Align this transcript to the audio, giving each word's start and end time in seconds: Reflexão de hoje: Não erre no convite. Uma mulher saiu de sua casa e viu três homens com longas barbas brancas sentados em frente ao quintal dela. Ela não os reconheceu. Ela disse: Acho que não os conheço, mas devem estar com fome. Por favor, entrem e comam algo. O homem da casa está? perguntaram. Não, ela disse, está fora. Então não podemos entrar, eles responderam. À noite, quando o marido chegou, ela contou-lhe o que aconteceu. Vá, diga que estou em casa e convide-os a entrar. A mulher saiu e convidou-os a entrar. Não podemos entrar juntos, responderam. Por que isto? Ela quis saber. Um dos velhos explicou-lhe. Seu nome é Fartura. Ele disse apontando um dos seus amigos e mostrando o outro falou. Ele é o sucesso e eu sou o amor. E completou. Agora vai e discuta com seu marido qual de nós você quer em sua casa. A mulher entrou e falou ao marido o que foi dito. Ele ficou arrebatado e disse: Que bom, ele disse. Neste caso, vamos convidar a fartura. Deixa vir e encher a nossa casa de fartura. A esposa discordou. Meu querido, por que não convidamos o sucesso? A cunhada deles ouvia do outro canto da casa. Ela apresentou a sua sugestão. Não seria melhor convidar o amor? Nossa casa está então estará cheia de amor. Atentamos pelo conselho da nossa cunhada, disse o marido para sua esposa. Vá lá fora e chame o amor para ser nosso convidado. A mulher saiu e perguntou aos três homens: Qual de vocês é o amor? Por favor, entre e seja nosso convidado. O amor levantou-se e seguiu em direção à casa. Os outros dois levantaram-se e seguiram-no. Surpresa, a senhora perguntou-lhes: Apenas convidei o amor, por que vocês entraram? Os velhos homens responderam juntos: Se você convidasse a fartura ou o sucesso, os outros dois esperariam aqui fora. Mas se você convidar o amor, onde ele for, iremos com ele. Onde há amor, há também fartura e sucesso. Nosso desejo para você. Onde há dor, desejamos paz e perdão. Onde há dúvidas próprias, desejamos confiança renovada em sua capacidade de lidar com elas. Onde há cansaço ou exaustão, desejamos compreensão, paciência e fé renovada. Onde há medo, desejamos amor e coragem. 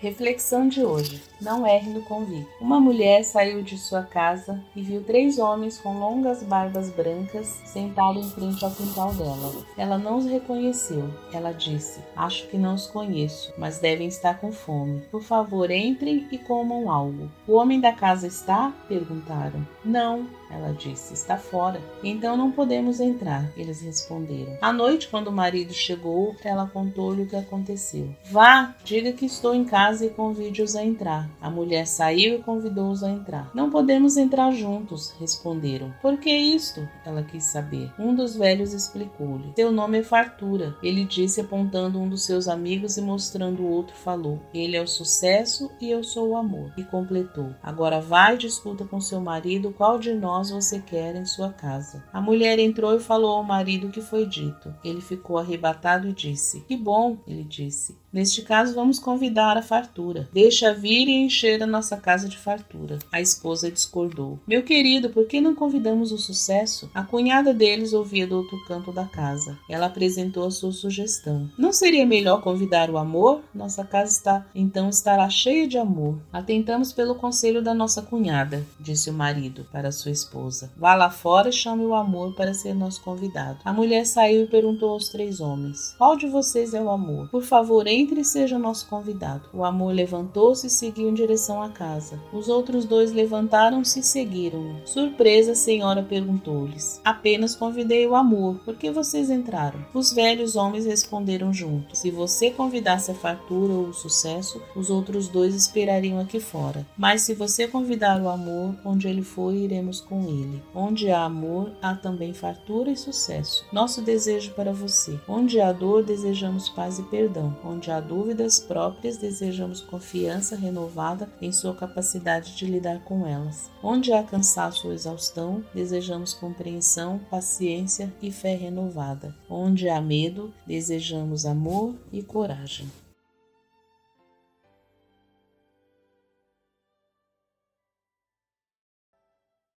Reflexão 0.00 0.68
de 0.68 0.84
hoje: 0.84 1.20
Não 1.40 1.66
erre 1.66 1.90
no 1.90 2.02
convite. 2.02 2.46
Uma 2.60 2.78
mulher 2.78 3.24
saiu 3.24 3.62
de 3.62 3.76
sua 3.76 4.04
casa 4.04 4.62
e 4.76 4.80
viu 4.80 5.02
três 5.02 5.40
homens 5.40 5.78
com 5.78 5.98
longas 5.98 6.40
barbas 6.40 6.88
brancas 6.90 7.46
sentados 7.64 8.26
em 8.26 8.30
frente 8.30 8.64
ao 8.64 8.70
quintal 8.70 9.12
dela. 9.14 9.52
Ela 9.76 9.98
não 9.98 10.18
os 10.18 10.26
reconheceu. 10.26 11.10
Ela 11.32 11.50
disse: 11.50 12.00
Acho 12.14 12.46
que 12.46 12.56
não 12.56 12.74
os 12.74 12.86
conheço, 12.86 13.52
mas 13.58 13.80
devem 13.80 14.06
estar 14.06 14.38
com 14.38 14.52
fome. 14.52 15.02
Por 15.10 15.22
favor, 15.22 15.68
entrem 15.68 16.28
e 16.30 16.38
comam 16.38 16.88
algo. 16.88 17.28
O 17.46 17.54
homem 17.54 17.80
da 17.80 17.92
casa 17.92 18.28
está? 18.28 18.72
perguntaram. 18.86 19.66
Não, 19.84 20.28
ela 20.50 20.72
disse, 20.72 21.12
está 21.14 21.36
fora. 21.36 21.80
Então 22.02 22.36
não 22.36 22.52
podemos 22.52 23.00
entrar, 23.00 23.50
eles 23.56 23.82
responderam. 23.82 24.56
À 24.60 24.72
noite, 24.72 25.08
quando 25.08 25.28
o 25.28 25.32
marido 25.32 25.72
chegou, 25.72 26.36
ela 26.44 26.66
contou-lhe 26.66 27.22
o 27.22 27.26
que 27.26 27.36
aconteceu. 27.36 28.14
Vá, 28.30 28.74
diga 28.84 29.12
que 29.12 29.26
estou 29.26 29.54
em 29.54 29.64
casa 29.64 29.87
e 30.02 30.10
convide-os 30.10 30.76
a 30.76 30.84
entrar. 30.84 31.28
A 31.40 31.50
mulher 31.50 31.86
saiu 31.86 32.36
e 32.36 32.42
convidou-os 32.42 33.02
a 33.02 33.10
entrar. 33.10 33.50
Não 33.54 33.70
podemos 33.70 34.16
entrar 34.16 34.52
juntos, 34.52 35.14
responderam. 35.18 35.92
Por 36.02 36.18
que 36.18 36.30
isto? 36.30 36.86
Ela 37.04 37.22
quis 37.22 37.44
saber. 37.44 37.90
Um 37.98 38.14
dos 38.14 38.36
velhos 38.36 38.72
explicou-lhe. 38.72 39.52
Seu 39.56 39.72
nome 39.72 39.98
é 39.98 40.02
Fartura. 40.02 40.76
Ele 40.82 41.04
disse 41.04 41.40
apontando 41.40 41.98
um 41.98 42.08
dos 42.08 42.22
seus 42.22 42.48
amigos 42.48 42.96
e 42.96 43.00
mostrando 43.00 43.62
o 43.62 43.70
outro 43.70 43.96
falou. 43.96 44.40
Ele 44.52 44.76
é 44.76 44.82
o 44.82 44.86
sucesso 44.86 45.70
e 45.80 45.90
eu 45.90 46.04
sou 46.04 46.30
o 46.30 46.36
amor. 46.36 46.72
E 46.76 46.84
completou. 46.84 47.54
Agora 47.62 48.00
vai 48.00 48.34
e 48.34 48.38
discuta 48.38 48.84
com 48.84 49.00
seu 49.00 49.20
marido 49.20 49.74
qual 49.76 49.98
de 49.98 50.12
nós 50.12 50.50
você 50.50 50.78
quer 50.80 51.16
em 51.16 51.24
sua 51.24 51.50
casa. 51.50 52.04
A 52.12 52.20
mulher 52.20 52.58
entrou 52.58 52.94
e 52.94 53.00
falou 53.00 53.30
ao 53.30 53.44
marido 53.44 53.86
o 53.86 53.90
que 53.90 54.00
foi 54.00 54.26
dito. 54.26 54.74
Ele 54.84 55.00
ficou 55.00 55.38
arrebatado 55.38 56.08
e 56.08 56.12
disse: 56.12 56.60
Que 56.62 56.76
bom, 56.76 57.18
ele 57.26 57.44
disse. 57.44 57.96
Neste 58.12 58.40
caso, 58.40 58.74
vamos 58.74 58.98
convidar 58.98 59.56
a 59.56 59.62
fartura. 59.62 60.28
Deixa 60.32 60.72
vir 60.72 61.08
e 61.08 61.14
encher 61.14 61.62
a 61.62 61.66
nossa 61.66 61.96
casa 61.96 62.26
de 62.26 62.38
fartura. 62.38 62.98
A 63.12 63.20
esposa 63.20 63.70
discordou. 63.70 64.38
Meu 64.46 64.62
querido, 64.62 65.10
por 65.10 65.26
que 65.26 65.40
não 65.40 65.54
convidamos 65.54 66.10
o 66.10 66.16
sucesso? 66.16 66.90
A 66.94 67.02
cunhada 67.02 67.52
deles 67.52 67.92
ouvia 67.92 68.26
do 68.26 68.38
outro 68.38 68.58
canto 68.66 68.90
da 68.92 69.04
casa. 69.04 69.58
Ela 69.68 69.86
apresentou 69.86 70.46
a 70.46 70.50
sua 70.50 70.72
sugestão. 70.72 71.50
Não 71.58 71.70
seria 71.70 72.06
melhor 72.06 72.40
convidar 72.40 72.90
o 72.90 72.96
amor? 72.96 73.42
Nossa 73.54 73.84
casa 73.84 74.10
está 74.10 74.46
então 74.54 74.88
estará 74.88 75.28
cheia 75.28 75.68
de 75.68 75.76
amor. 75.76 76.18
Atentamos 76.32 76.92
pelo 76.92 77.14
conselho 77.14 77.62
da 77.62 77.74
nossa 77.74 78.00
cunhada, 78.00 78.64
disse 78.80 79.10
o 79.10 79.12
marido 79.12 79.66
para 79.70 79.92
sua 79.92 80.10
esposa. 80.10 80.72
Vá 80.76 80.94
lá 80.94 81.10
fora 81.10 81.50
e 81.50 81.52
chame 81.52 81.84
o 81.84 81.94
amor 81.94 82.34
para 82.34 82.54
ser 82.54 82.74
nosso 82.74 83.02
convidado. 83.02 83.58
A 83.64 83.72
mulher 83.72 84.06
saiu 84.06 84.44
e 84.44 84.48
perguntou 84.48 84.90
aos 84.90 85.10
três 85.10 85.40
homens: 85.40 85.94
Qual 85.98 86.16
de 86.16 86.26
vocês 86.26 86.72
é 86.72 86.80
o 86.80 86.88
amor? 86.88 87.28
Por 87.28 87.42
favor, 87.42 87.86
entre 87.86 87.97
e 87.98 88.24
seja 88.24 88.58
nosso 88.58 88.86
convidado. 88.86 89.48
O 89.52 89.64
amor 89.64 89.92
levantou-se 89.92 90.66
e 90.66 90.70
seguiu 90.70 91.08
em 91.08 91.14
direção 91.14 91.62
à 91.62 91.68
casa. 91.68 92.20
Os 92.32 92.48
outros 92.48 92.84
dois 92.84 93.12
levantaram-se 93.12 94.00
e 94.00 94.02
seguiram-no. 94.02 94.86
Surpresa, 94.86 95.52
a 95.52 95.56
senhora 95.56 96.02
perguntou-lhes: 96.02 97.00
Apenas 97.04 97.56
convidei 97.56 98.06
o 98.06 98.14
amor, 98.14 98.60
por 98.64 98.76
que 98.76 98.90
vocês 98.90 99.30
entraram? 99.30 99.84
Os 99.92 100.12
velhos 100.12 100.54
homens 100.54 100.86
responderam 100.86 101.52
juntos: 101.52 101.98
Se 102.00 102.10
você 102.10 102.50
convidasse 102.50 103.10
a 103.10 103.14
fartura 103.14 103.72
ou 103.72 103.88
o 103.88 103.94
sucesso, 103.94 104.62
os 104.76 104.90
outros 104.90 105.28
dois 105.28 105.54
esperariam 105.54 106.20
aqui 106.20 106.38
fora. 106.38 106.86
Mas 106.96 107.22
se 107.22 107.34
você 107.34 107.66
convidar 107.66 108.20
o 108.20 108.28
amor, 108.28 108.74
onde 108.84 109.08
ele 109.08 109.22
for, 109.22 109.52
iremos 109.52 110.00
com 110.00 110.22
ele. 110.24 110.62
Onde 110.74 111.10
há 111.10 111.24
amor, 111.24 111.72
há 111.82 111.94
também 111.94 112.32
fartura 112.32 112.90
e 112.90 112.96
sucesso. 112.96 113.64
Nosso 113.72 114.02
desejo 114.02 114.52
para 114.52 114.72
você. 114.72 115.18
Onde 115.28 115.60
há 115.60 115.72
dor, 115.72 116.04
desejamos 116.04 116.68
paz 116.68 116.98
e 116.98 117.02
perdão. 117.04 117.56
Onde 117.88 117.96
há 117.96 118.00
dúvidas 118.00 118.60
próprias, 118.60 119.16
desejamos 119.16 119.80
confiança 119.80 120.54
renovada 120.54 121.26
em 121.40 121.50
sua 121.50 121.74
capacidade 121.74 122.54
de 122.54 122.66
lidar 122.66 123.02
com 123.02 123.26
elas. 123.26 123.70
Onde 123.82 124.12
há 124.12 124.22
cansaço 124.22 124.88
ou 124.88 124.92
exaustão, 124.92 125.64
desejamos 125.74 126.34
compreensão, 126.34 127.18
paciência 127.30 128.12
e 128.20 128.30
fé 128.30 128.54
renovada. 128.54 129.34
Onde 129.48 129.88
há 129.88 130.02
medo, 130.02 130.52
desejamos 130.66 131.46
amor 131.46 131.94
e 132.12 132.22
coragem. 132.22 132.86